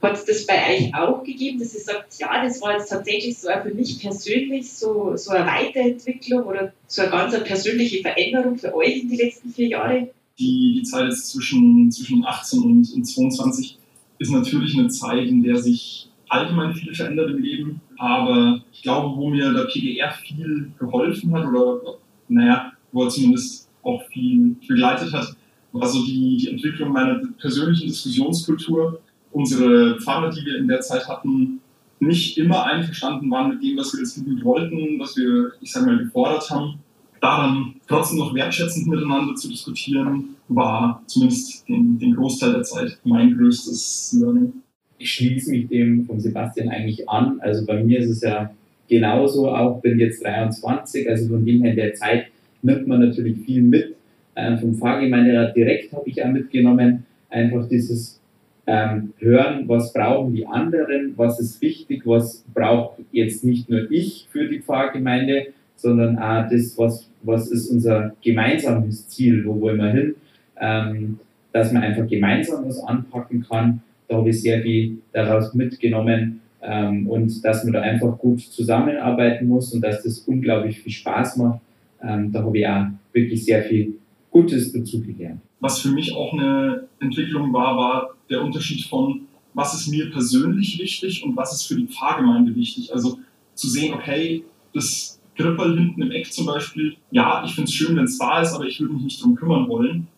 [0.00, 3.38] Hat es das bei euch auch gegeben, dass ihr sagt, ja, das war jetzt tatsächlich
[3.38, 8.74] so für mich persönlich so, so eine Weiterentwicklung oder so eine ganz persönliche Veränderung für
[8.74, 10.08] euch in die letzten vier Jahre?
[10.38, 13.78] Die, die Zeit zwischen, zwischen 18 und, und 22
[14.18, 17.80] ist natürlich eine Zeit, in der sich allgemein viel verändert im Leben.
[17.96, 21.98] Aber ich glaube, wo mir der PGR viel geholfen hat oder,
[22.28, 25.36] naja, wo er zumindest auch viel begleitet hat,
[25.72, 29.00] war so die, die Entwicklung meiner persönlichen Diskussionskultur
[29.32, 31.60] unsere Pfarrer, die wir in der Zeit hatten,
[32.00, 35.86] nicht immer einverstanden waren mit dem, was wir jetzt gut wollten, was wir, ich sage
[35.86, 36.80] mal, gefordert haben.
[37.20, 43.36] Daran trotzdem noch wertschätzend miteinander zu diskutieren, war zumindest den, den Großteil der Zeit mein
[43.36, 44.52] größtes Learning.
[44.98, 47.38] Ich schließe mich dem von Sebastian eigentlich an.
[47.40, 48.50] Also bei mir ist es ja
[48.88, 52.26] genauso, auch bin jetzt 23, also von dem her in der Zeit
[52.62, 53.96] nimmt man natürlich viel mit.
[54.34, 58.20] Ähm, vom Pfarrgemeinderat direkt habe ich auch mitgenommen, einfach dieses
[58.66, 64.28] ähm, hören, was brauchen die anderen, was ist wichtig, was braucht jetzt nicht nur ich
[64.30, 69.90] für die Pfarrgemeinde, sondern auch das, was, was ist unser gemeinsames Ziel, wo wollen wir
[69.90, 70.14] hin,
[70.60, 71.18] ähm,
[71.52, 73.82] dass man einfach gemeinsam was anpacken kann.
[74.08, 79.48] Da habe ich sehr viel daraus mitgenommen ähm, und dass man da einfach gut zusammenarbeiten
[79.48, 81.60] muss und dass das unglaublich viel Spaß macht.
[82.00, 83.94] Ähm, da habe ich auch wirklich sehr viel
[84.32, 85.42] Gutes dazu gelernt.
[85.60, 90.78] Was für mich auch eine Entwicklung war, war der Unterschied von, was ist mir persönlich
[90.78, 92.92] wichtig und was ist für die Pfarrgemeinde wichtig.
[92.92, 93.18] Also
[93.54, 97.94] zu sehen, okay, das Gripperl hinten im Eck zum Beispiel, ja, ich finde es schön,
[97.96, 100.08] wenn es da ist, aber ich würde mich nicht darum kümmern wollen.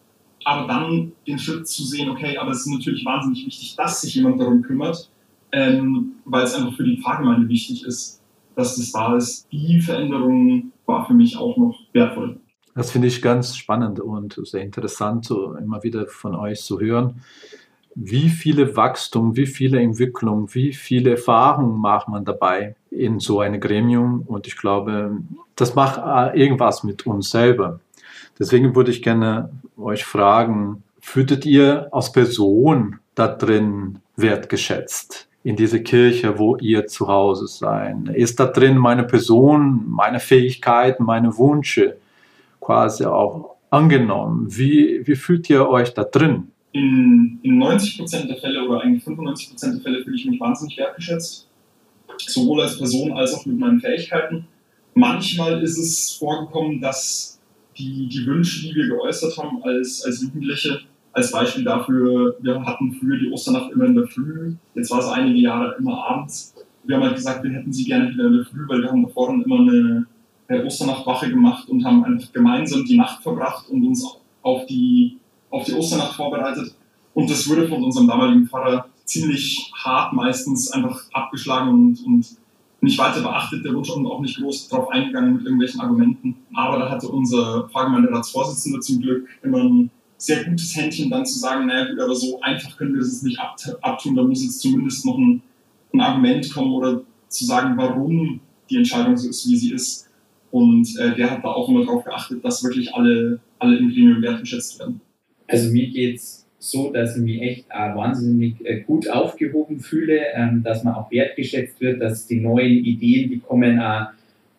[0.45, 4.15] Aber dann den Schritt zu sehen, okay, aber es ist natürlich wahnsinnig wichtig, dass sich
[4.15, 5.11] jemand darum kümmert,
[5.53, 8.23] ähm, weil es einfach für die Pfarrgemeinde wichtig ist,
[8.55, 9.49] dass das da ist.
[9.51, 12.39] Die Veränderung war für mich auch noch wertvoll.
[12.75, 17.23] Das finde ich ganz spannend und sehr interessant, so immer wieder von euch zu hören
[17.95, 23.61] wie viele Wachstum, wie viele Entwicklung, wie viele Erfahrungen macht man dabei in so einem
[23.61, 24.23] Gremium.
[24.27, 25.19] Und ich glaube,
[25.57, 27.81] das macht äh, irgendwas mit uns selber.
[28.39, 35.29] Deswegen würde ich gerne euch fragen, fühltet ihr als Person da drin wertgeschätzt?
[35.47, 38.09] in diese Kirche, wo ihr zu Hause seid?
[38.15, 41.99] Ist da drin meine Person, meine Fähigkeiten, meine Wünsche
[42.65, 44.47] quasi auch angenommen?
[44.49, 46.49] Wie, wie fühlt ihr euch da drin?
[46.73, 50.41] In, in 90 Prozent der Fälle oder eigentlich 95 Prozent der Fälle fühle ich mich
[50.41, 51.49] wahnsinnig wertgeschätzt.
[52.19, 54.47] Sowohl als Person als auch mit meinen Fähigkeiten.
[54.95, 57.41] Manchmal ist es vorgekommen, dass
[57.77, 60.81] die, die Wünsche, die wir geäußert haben als, als Jugendliche,
[61.13, 65.09] als Beispiel dafür, wir hatten früher die Osternacht immer in der Früh, jetzt war es
[65.09, 66.55] einige Jahre immer abends.
[66.85, 69.03] Wir haben halt gesagt, wir hätten sie gerne wieder in der Früh, weil wir haben
[69.03, 70.07] davor dann immer eine,
[70.49, 74.07] eine Osternachtwache gemacht und haben einfach gemeinsam die Nacht verbracht und uns
[74.43, 75.19] auf die,
[75.51, 76.75] auf die Osternacht vorbereitet.
[77.15, 82.27] Und das wurde von unserem damaligen Pfarrer ziemlich hart meistens einfach abgeschlagen und, und
[82.81, 86.37] nicht weiter beachtet, der Wunsch und auch nicht groß darauf eingegangen mit irgendwelchen Argumenten.
[86.55, 91.67] Aber da hatte unser Pfarrgemeinderatsvorsitzender zum Glück immer ein sehr gutes Händchen, dann zu sagen,
[91.67, 95.19] naja gut, aber so einfach können wir es nicht abtun, da muss jetzt zumindest noch
[95.19, 95.43] ein,
[95.93, 100.04] ein Argument kommen oder zu sagen, warum die Entscheidung so ist, wie sie ist.
[100.55, 104.23] Und äh, der hat da auch immer darauf geachtet, dass wirklich alle, alle im Gremium
[104.23, 105.01] wertgeschätzt werden.
[105.49, 110.21] Also mir geht es so, dass ich mich echt äh, wahnsinnig äh, gut aufgehoben fühle,
[110.33, 114.05] ähm, dass man auch wertgeschätzt wird, dass die neuen Ideen, die kommen, äh,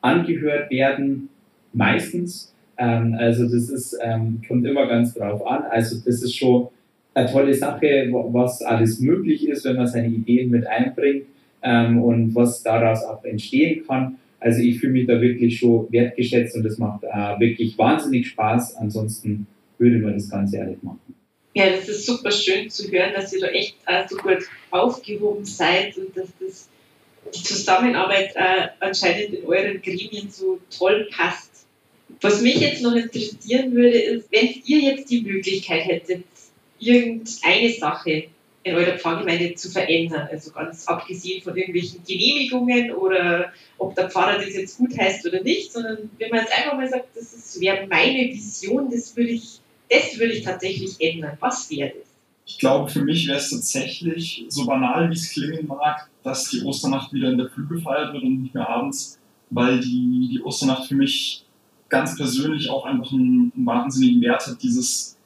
[0.01, 1.29] angehört werden,
[1.71, 2.53] meistens.
[2.77, 5.63] Ähm, also das ist, ähm, kommt immer ganz drauf an.
[5.69, 6.67] Also das ist schon
[7.13, 11.23] eine tolle Sache, was alles möglich ist, wenn man seine Ideen mit einbringt
[11.63, 14.17] ähm, und was daraus auch entstehen kann.
[14.39, 18.75] Also ich fühle mich da wirklich schon wertgeschätzt und das macht äh, wirklich wahnsinnig Spaß.
[18.75, 20.99] Ansonsten würde man das Ganze ehrlich machen.
[21.53, 24.39] Ja, das ist super schön zu hören, dass ihr da echt äh, so gut
[24.71, 26.69] aufgehoben seid und dass das,
[27.33, 31.65] die Zusammenarbeit äh, anscheinend in euren Gremien so toll passt.
[32.21, 36.25] Was mich jetzt noch interessieren würde, ist, wenn ihr jetzt die Möglichkeit hättet,
[36.79, 38.25] irgendeine Sache
[38.65, 44.43] in eurer Pfarrgemeinde zu verändern, also ganz abgesehen von irgendwelchen Genehmigungen oder ob der Pfarrer
[44.43, 47.85] das jetzt gut heißt oder nicht, sondern wenn man jetzt einfach mal sagt, das wäre
[47.87, 51.37] meine Vision, das würde ich, das würde ich tatsächlich ändern.
[51.39, 52.07] Was wäre das?
[52.47, 56.63] Ich glaube, für mich wäre es tatsächlich, so banal wie es klingen mag, dass die
[56.63, 59.19] Osternacht wieder in der Früh gefeiert wird und nicht mehr abends,
[59.51, 61.45] weil die, die Osternacht für mich
[61.87, 65.17] ganz persönlich auch einfach einen, einen wahnsinnigen Wert hat, dieses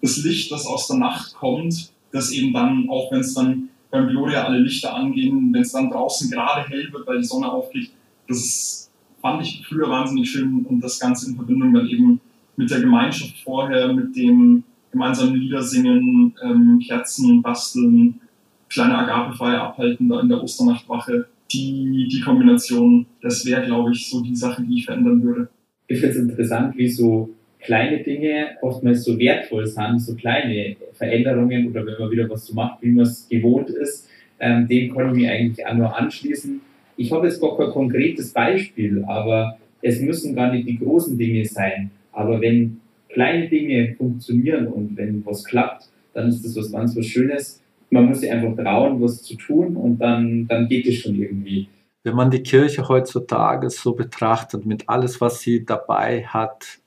[0.00, 4.08] das Licht, das aus der Nacht kommt, das eben dann, auch wenn es dann beim
[4.08, 7.90] Gloria alle Lichter angehen, wenn es dann draußen gerade hell wird, weil die Sonne aufgeht,
[8.28, 8.90] das
[9.20, 12.20] fand ich früher wahnsinnig schön und das Ganze in Verbindung dann eben
[12.56, 18.20] mit der Gemeinschaft vorher, mit dem gemeinsamen Liedersingen, ähm, Kerzen basteln,
[18.68, 21.26] kleine Agapefeier abhalten da in der Osternachtwache.
[21.52, 25.48] Die, die Kombination, das wäre, glaube ich, so die Sache, die ich verändern würde
[25.88, 27.30] ich finde es interessant, wie so
[27.66, 32.54] kleine Dinge oftmals so wertvoll sind, so kleine Veränderungen oder wenn man wieder was so
[32.54, 36.60] macht, wie man es gewohnt ist, ähm, dem kann ich mich eigentlich auch nur anschließen.
[36.96, 41.44] Ich habe jetzt gar kein konkretes Beispiel, aber es müssen gar nicht die großen Dinge
[41.44, 41.90] sein.
[42.12, 47.06] Aber wenn kleine Dinge funktionieren und wenn was klappt, dann ist das was ganz was
[47.06, 47.62] Schönes.
[47.90, 51.68] Man muss sich einfach trauen, was zu tun und dann, dann geht es schon irgendwie
[52.06, 56.78] wenn man die Kirche heutzutage so betrachtet, mit alles, was sie dabei hat,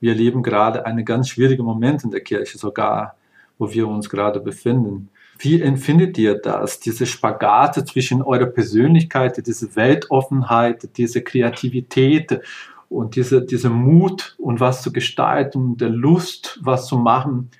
[0.00, 3.16] wir erleben gerade einen ganz schwierigen Moment in der Kirche, sogar
[3.58, 5.08] wo wir uns gerade befinden.
[5.38, 12.40] Wie empfindet ihr das, diese Spagate zwischen eurer Persönlichkeit, diese Weltoffenheit, diese Kreativität
[12.88, 17.50] und diese, diese Mut und was zu gestalten der Lust, was zu machen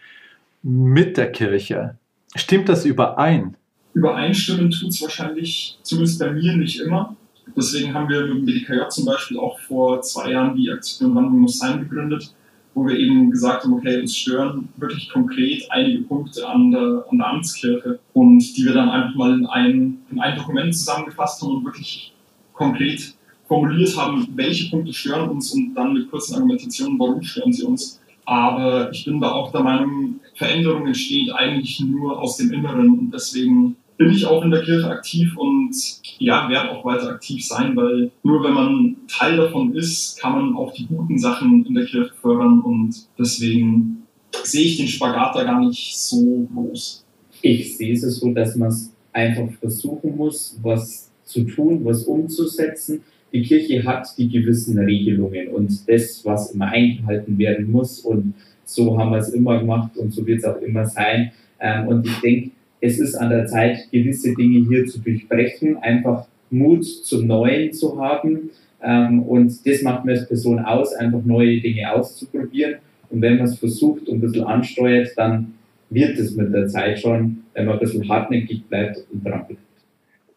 [0.63, 1.97] mit der Kirche?
[2.35, 3.57] Stimmt das überein?
[3.95, 7.17] Übereinstimmen tut es wahrscheinlich, zumindest bei mir, nicht immer.
[7.57, 11.41] Deswegen haben wir mit dem BDKJ zum Beispiel auch vor zwei Jahren die Aktion Wandlung
[11.41, 12.33] muss sein gegründet,
[12.75, 17.19] wo wir eben gesagt haben, okay, uns stören wirklich konkret einige Punkte an der, an
[17.19, 21.57] der Amtskirche und die wir dann einfach mal in ein, in ein Dokument zusammengefasst haben
[21.57, 22.13] und wirklich
[22.53, 23.15] konkret
[23.47, 28.01] formuliert haben, welche Punkte stören uns und dann mit kurzen Argumentationen, warum stören sie uns.
[28.27, 33.11] Aber ich bin da auch der Meinung, Veränderung entsteht eigentlich nur aus dem Inneren und
[33.11, 35.75] deswegen bin ich auch in der Kirche aktiv und
[36.19, 40.57] ja, werde auch weiter aktiv sein, weil nur wenn man Teil davon ist, kann man
[40.57, 44.05] auch die guten Sachen in der Kirche fördern und deswegen
[44.45, 47.05] sehe ich den Spagat da gar nicht so groß.
[47.43, 53.03] Ich sehe es so, dass man es einfach versuchen muss, was zu tun, was umzusetzen.
[53.33, 58.35] Die Kirche hat die gewissen Regelungen und das, was immer eingehalten werden muss und
[58.65, 61.33] so haben wir es immer gemacht und so wird es auch immer sein.
[61.61, 66.27] Ähm, und ich denke, es ist an der Zeit, gewisse Dinge hier zu durchbrechen, einfach
[66.51, 68.51] Mut zum Neuen zu haben.
[68.83, 72.77] Ähm, und das macht mir als Person aus, einfach neue Dinge auszuprobieren.
[73.11, 75.55] Und wenn man es versucht und ein bisschen ansteuert, dann
[75.91, 79.63] wird es mit der Zeit schon, wenn man ein bisschen hartnäckig bleibt und dran bleibt.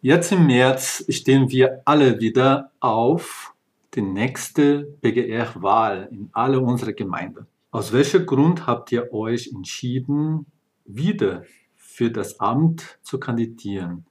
[0.00, 3.54] Jetzt im März stehen wir alle wieder auf
[3.94, 7.46] die nächste BGR-Wahl in alle unsere Gemeinden.
[7.70, 10.46] Aus welchem Grund habt ihr euch entschieden,
[10.84, 11.44] wieder
[11.92, 14.04] für das Amt zu kandidieren?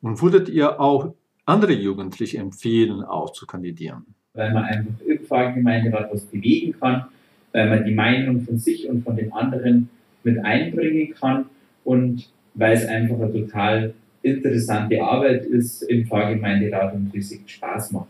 [0.00, 4.06] Und würdet ihr auch andere Jugendliche empfehlen, auch zu kandidieren?
[4.34, 7.06] Weil man einfach im Pfarrgemeinderat was bewegen kann,
[7.52, 9.88] weil man die Meinung von sich und von den anderen
[10.22, 11.46] mit einbringen kann
[11.84, 18.08] und weil es einfach eine total interessante Arbeit ist im Pfarrgemeinderat und riesig Spaß macht.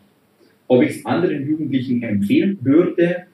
[0.66, 3.24] Ob ich es anderen Jugendlichen empfehlen würde?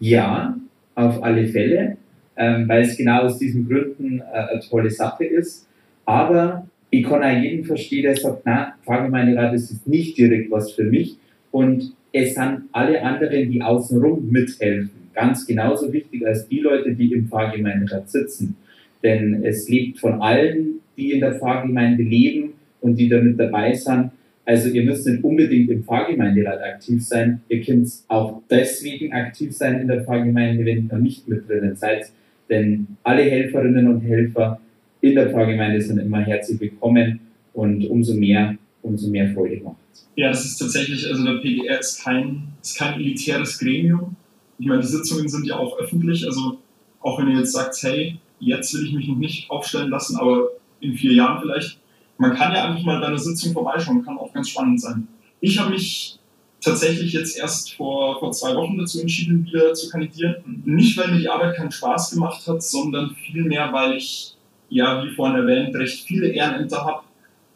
[0.00, 0.56] Ja,
[0.94, 1.96] auf alle Fälle,
[2.36, 5.66] ähm, weil es genau aus diesen Gründen äh, eine tolle Sache ist.
[6.04, 10.84] Aber ich kann auch jeden verstehen, der sagt, na, Pfarrgemeinderat ist nicht direkt was für
[10.84, 11.16] mich.
[11.50, 17.12] Und es sind alle anderen, die außenrum mithelfen, ganz genauso wichtig als die Leute, die
[17.12, 18.56] im Pfarrgemeinderat sitzen.
[19.02, 24.10] Denn es lebt von allen, die in der Pfarrgemeinde leben und die damit dabei sind.
[24.44, 27.40] Also ihr müsst nicht unbedingt im Pfarrgemeinderat aktiv sein.
[27.48, 32.10] Ihr könnt auch deswegen aktiv sein in der Pfarrgemeinde, wenn ihr nicht mit drinnen seid.
[32.48, 34.60] Denn alle Helferinnen und Helfer
[35.00, 37.20] in der Pfarrgemeinde sind immer herzlich willkommen
[37.52, 39.76] und umso mehr, umso mehr Freude macht.
[40.16, 44.16] Ja, das ist tatsächlich, also der PGR ist kein, ist kein elitäres Gremium.
[44.58, 46.24] Ich meine, die Sitzungen sind ja auch öffentlich.
[46.24, 46.58] Also
[47.00, 50.50] auch wenn ihr jetzt sagt, hey, jetzt will ich mich noch nicht aufstellen lassen, aber
[50.80, 51.78] in vier Jahren vielleicht.
[52.18, 55.08] Man kann ja einfach mal bei einer Sitzung vorbeischauen, kann auch ganz spannend sein.
[55.40, 56.18] Ich habe mich
[56.64, 60.62] tatsächlich jetzt erst vor, vor zwei Wochen dazu entschieden, wieder zu kandidieren.
[60.64, 64.34] Nicht, weil mir die Arbeit keinen Spaß gemacht hat, sondern vielmehr, weil ich,
[64.68, 67.02] ja, wie vorhin erwähnt, recht viele Ehrenämter habe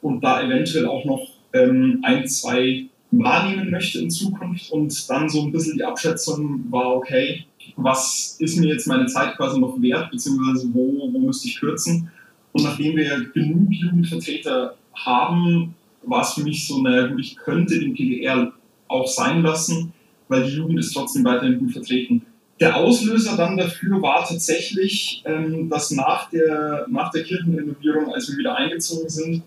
[0.02, 5.42] und da eventuell auch noch ähm, ein, zwei wahrnehmen möchte in Zukunft und dann so
[5.42, 10.10] ein bisschen die Abschätzung war, okay, was ist mir jetzt meine Zeit quasi noch wert,
[10.10, 12.10] beziehungsweise wo, wo müsste ich kürzen.
[12.52, 17.94] Und nachdem wir genug Jugendvertreter haben, war es für mich so, naja, ich könnte den
[17.94, 18.52] PGR
[18.88, 19.92] auch sein lassen,
[20.28, 22.26] weil die Jugend ist trotzdem weiterhin gut vertreten.
[22.60, 28.38] Der Auslöser dann dafür war tatsächlich, ähm, dass nach der, nach der Kirchenrenovierung, als wir
[28.38, 29.42] wieder eingezogen sind,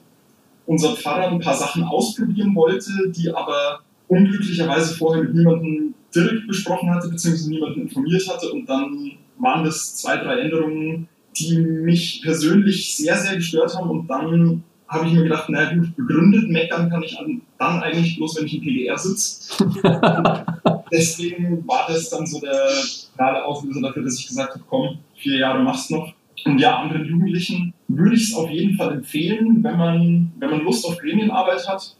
[0.66, 6.90] unser Pfarrer ein paar Sachen ausprobieren wollte, die aber unglücklicherweise vorher mit niemandem direkt besprochen
[6.90, 8.52] hatte, beziehungsweise niemanden informiert hatte.
[8.52, 13.90] Und dann waren das zwei, drei Änderungen, die mich persönlich sehr, sehr gestört haben.
[13.90, 17.18] Und dann habe ich mir gedacht, na gut, begründet meckern kann ich
[17.58, 19.66] dann eigentlich bloß, wenn ich im PGR sitze.
[20.92, 22.68] Deswegen war das dann so der
[23.16, 26.14] gerade Auslöser dafür, dass ich gesagt habe, komm, vier Jahre machst noch.
[26.44, 30.62] Und ja, anderen Jugendlichen würde ich es auf jeden Fall empfehlen, wenn man, wenn man
[30.62, 31.96] Lust auf Gremienarbeit hat.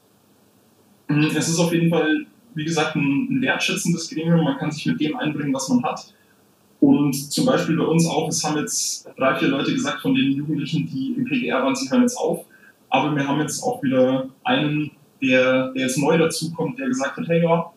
[1.08, 2.26] Es ist auf jeden Fall,
[2.56, 4.44] wie gesagt, ein, ein wertschätzendes Gremium.
[4.44, 6.14] Man kann sich mit dem einbringen, was man hat.
[6.82, 10.32] Und zum Beispiel bei uns auch, es haben jetzt drei, vier Leute gesagt von den
[10.32, 12.46] Jugendlichen, die im PGR waren, sie hören jetzt auf.
[12.92, 17.28] Aber wir haben jetzt auch wieder einen, der, der jetzt neu dazukommt, der gesagt hat,
[17.28, 17.72] hey ja,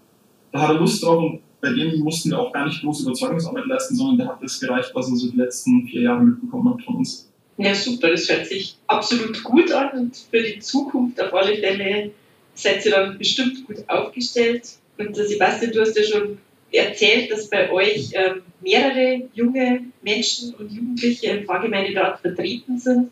[0.53, 3.65] da hat er Lust drauf und bei dem mussten wir auch gar nicht große Überzeugungsarbeit
[3.67, 6.83] leisten, sondern der hat das gereicht, was er so die letzten vier Jahre mitbekommen hat
[6.83, 7.31] von uns.
[7.57, 12.11] Ja, super, das hört sich absolut gut an und für die Zukunft auf alle Fälle
[12.55, 14.69] seid ihr dann bestimmt gut aufgestellt.
[14.99, 16.39] Und Sebastian, du hast ja schon
[16.73, 23.11] erzählt, dass bei euch ähm, mehrere junge Menschen und Jugendliche im Pfarrgemeinderat vertreten sind.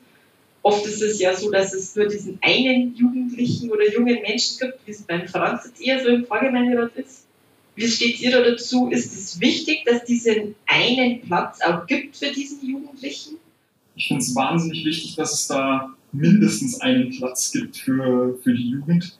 [0.62, 4.86] Oft ist es ja so, dass es nur diesen einen Jugendlichen oder jungen Menschen gibt,
[4.86, 7.26] wie es beim Franz jetzt eher so im Pfarrgemeinderat ist.
[7.74, 8.88] Wie steht ihr da dazu?
[8.90, 13.36] Ist es wichtig, dass es diesen einen Platz auch gibt für diesen Jugendlichen?
[13.96, 18.70] Ich finde es wahnsinnig wichtig, dass es da mindestens einen Platz gibt für, für die
[18.70, 19.16] Jugend.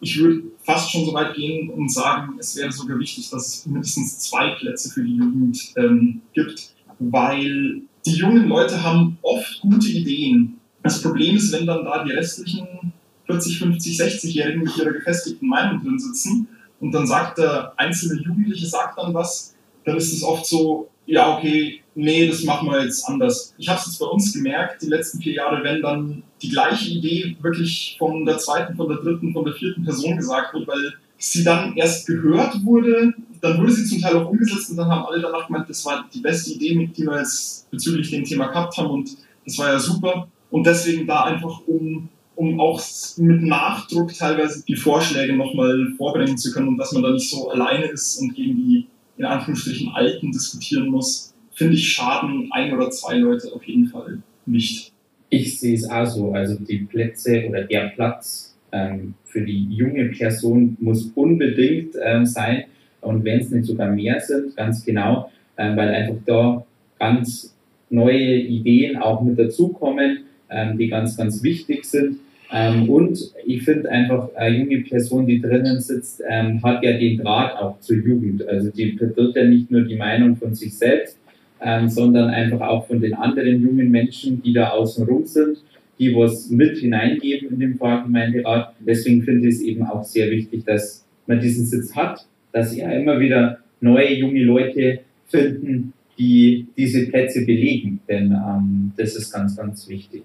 [0.00, 3.66] Ich würde fast schon so weit gehen und sagen, es wäre sogar wichtig, dass es
[3.66, 9.88] mindestens zwei Plätze für die Jugend ähm, gibt, weil die jungen Leute haben oft gute
[9.88, 10.58] Ideen.
[10.86, 12.92] Das Problem ist, wenn dann da die restlichen
[13.26, 16.48] 40, 50, 60-Jährigen mit ihrer gefestigten Meinung drin sitzen
[16.80, 21.36] und dann sagt der einzelne Jugendliche, sagt dann was, dann ist es oft so, ja,
[21.36, 23.54] okay, nee, das machen wir jetzt anders.
[23.58, 26.90] Ich habe es jetzt bei uns gemerkt, die letzten vier Jahre, wenn dann die gleiche
[26.90, 30.94] Idee wirklich von der zweiten, von der dritten, von der vierten Person gesagt wird, weil
[31.18, 35.06] sie dann erst gehört wurde, dann wurde sie zum Teil auch umgesetzt und dann haben
[35.06, 38.76] alle danach gemeint, das war die beste Idee, die wir jetzt bezüglich dem Thema gehabt
[38.76, 39.10] haben und
[39.44, 40.28] das war ja super.
[40.50, 42.80] Und deswegen da einfach, um um auch
[43.16, 47.48] mit Nachdruck teilweise die Vorschläge nochmal vorbringen zu können und dass man da nicht so
[47.48, 48.86] alleine ist und gegen die
[49.16, 54.18] in Anführungsstrichen Alten diskutieren muss, finde ich schaden ein oder zwei Leute auf jeden Fall
[54.44, 54.92] nicht.
[55.30, 56.32] Ich sehe es auch so.
[56.32, 62.64] Also die Plätze oder der Platz ähm, für die junge Person muss unbedingt ähm, sein.
[63.00, 65.30] Und wenn es nicht sogar mehr sind, ganz genau.
[65.56, 66.66] ähm, weil einfach da
[66.98, 67.56] ganz
[67.88, 72.18] neue Ideen auch mit dazukommen, ähm, die ganz, ganz wichtig sind.
[72.52, 77.18] Ähm, und ich finde einfach, eine junge Person, die drinnen sitzt, ähm, hat ja den
[77.18, 78.46] Draht auch zur Jugend.
[78.46, 81.18] Also die vertritt ja nicht nur die Meinung von sich selbst,
[81.60, 85.58] ähm, sondern einfach auch von den anderen jungen Menschen, die da außen rum sind,
[85.98, 88.74] die was mit hineingeben in den Pfarrgemeinderat.
[88.80, 92.90] Deswegen finde ich es eben auch sehr wichtig, dass man diesen Sitz hat, dass ja
[92.92, 98.00] immer wieder neue junge Leute finden, die diese Plätze belegen.
[98.08, 100.22] Denn ähm, das ist ganz, ganz wichtig.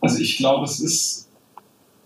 [0.00, 1.28] Also ich glaube, es ist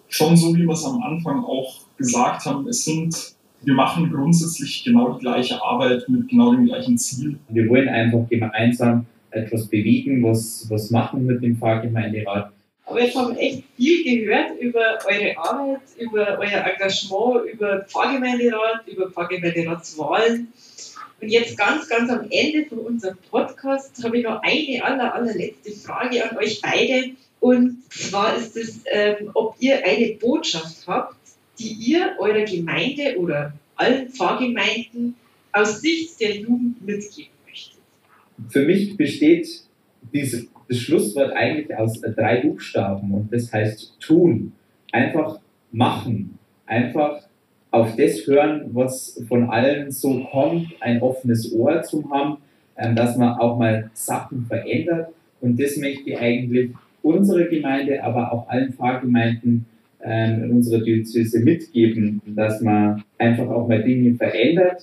[0.09, 4.85] schon so, wie wir es am Anfang auch gesagt haben, es sind, wir machen grundsätzlich
[4.85, 7.39] genau die gleiche Arbeit mit genau dem gleichen Ziel.
[7.49, 12.53] Wir wollen einfach gemeinsam etwas bewegen, was, was machen mit dem Pfarrgemeinderat.
[12.91, 18.89] Aber jetzt haben wir echt viel gehört über eure Arbeit, über euer Engagement, über Pfarrgemeinderat,
[18.89, 20.49] über Pfarrgemeinderatswahlen.
[21.21, 25.71] Und jetzt ganz, ganz am Ende von unserem Podcast habe ich noch eine aller, allerletzte
[25.71, 27.11] Frage an euch beide.
[27.41, 31.17] Und zwar ist es, ähm, ob ihr eine Botschaft habt,
[31.59, 35.15] die ihr eurer Gemeinde oder allen Pfarrgemeinden
[35.53, 37.81] aus Sicht der Jugend mitgeben möchtet.
[38.49, 39.49] Für mich besteht
[40.13, 44.53] das Schlusswort eigentlich aus drei Buchstaben und das heißt tun.
[44.93, 45.41] Einfach
[45.73, 46.39] machen.
[46.67, 47.23] Einfach
[47.71, 52.39] auf das hören, was von allen so kommt, ein offenes Ohr zu haben,
[52.77, 55.09] ähm, dass man auch mal Sachen verändert.
[55.41, 56.73] Und das möchte ich eigentlich
[57.03, 59.67] unsere Gemeinde, aber auch allen Pfarrgemeinden
[60.03, 64.83] ähm, in unserer Diözese mitgeben, dass man einfach auch mal Dinge verändert,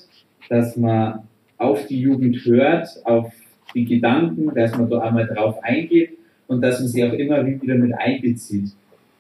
[0.50, 1.20] dass man
[1.58, 3.34] auf die Jugend hört, auf
[3.74, 6.12] die Gedanken, dass man da einmal drauf eingeht
[6.48, 8.72] und dass man sie auch immer wieder mit einbezieht.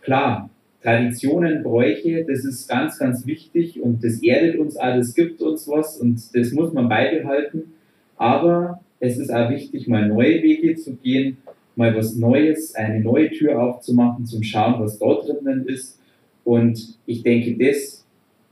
[0.01, 0.49] Klar,
[0.81, 5.67] Traditionen, Bräuche, das ist ganz, ganz wichtig und das erdet uns auch, das gibt uns
[5.67, 7.73] was und das muss man beibehalten.
[8.15, 11.37] Aber es ist auch wichtig, mal neue Wege zu gehen
[11.78, 15.99] mal was Neues, eine neue Tür aufzumachen, zum Schauen, was dort drinnen ist.
[16.43, 18.05] Und ich denke, das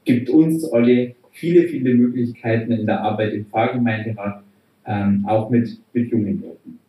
[0.04, 4.44] gibt uns alle viele, viele Möglichkeiten in der Arbeit im Pfarrgemeinderat,
[4.86, 6.80] ähm, auch mit, mit jungen Leuten.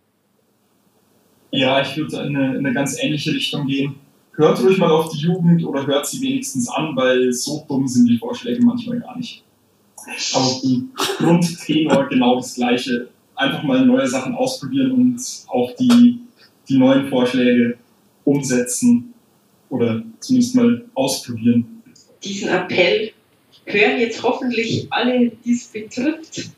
[1.50, 3.96] Ja, ich würde in eine, in eine ganz ähnliche Richtung gehen.
[4.34, 8.06] Hört ruhig mal auf die Jugend oder hört sie wenigstens an, weil so dumm sind
[8.06, 9.42] die Vorschläge manchmal gar nicht.
[10.34, 13.08] Aber die Grundtenor genau das Gleiche.
[13.34, 16.20] Einfach mal neue Sachen ausprobieren und auch die
[16.68, 17.78] die neuen Vorschläge
[18.24, 19.14] umsetzen
[19.70, 21.82] oder zumindest mal ausprobieren.
[22.22, 23.12] Diesen Appell
[23.64, 26.50] hören jetzt hoffentlich alle, die es betrifft.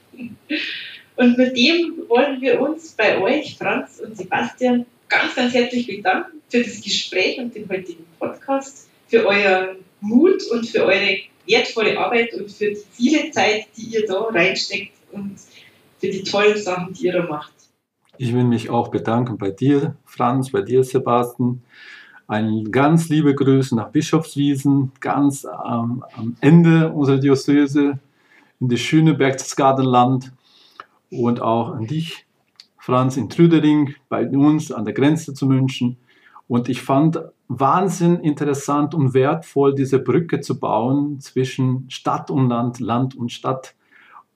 [1.16, 6.40] Und mit dem wollen wir uns bei euch, Franz und Sebastian, ganz, ganz herzlich bedanken
[6.48, 12.34] für das Gespräch und den heutigen Podcast, für euren Mut und für eure wertvolle Arbeit
[12.34, 15.36] und für die viele Zeit, die ihr da reinsteckt und
[15.98, 17.52] für die tollen Sachen, die ihr da macht.
[18.21, 21.62] Ich will mich auch bedanken bei dir, Franz, bei dir, Sebastian.
[22.27, 28.01] Ein ganz liebe Grüße nach Bischofswiesen, ganz ähm, am Ende unserer Diözese
[28.59, 30.33] in das schöne Berchtesgadenland
[31.12, 32.27] und auch an dich,
[32.77, 35.97] Franz, in Trüdering, bei uns an der Grenze zu München.
[36.49, 42.81] Und ich fand Wahnsinn interessant und wertvoll, diese Brücke zu bauen zwischen Stadt und Land,
[42.81, 43.77] Land und Stadt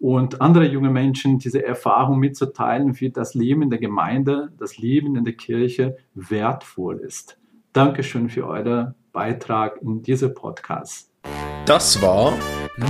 [0.02, 5.14] und andere junge Menschen diese Erfahrung mitzuteilen, wie das Leben in der Gemeinde, das Leben
[5.14, 7.38] in der Kirche wertvoll ist.
[7.72, 11.08] Dankeschön für euren Beitrag in diesem Podcast.
[11.66, 12.32] Das war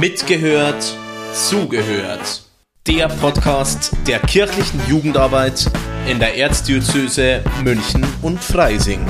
[0.01, 0.97] Mitgehört,
[1.35, 2.49] Zugehört.
[2.87, 5.71] Der Podcast der kirchlichen Jugendarbeit
[6.09, 9.05] in der Erzdiözese München und Freising.